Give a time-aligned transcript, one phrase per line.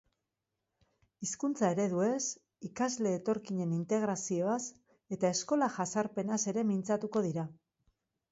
[1.25, 2.21] Hizkuntza ereduez,
[2.69, 4.57] ikasle etorkinen integrazioaz
[5.17, 7.47] eta eskola jazarpenaz ere mintzatuko dira.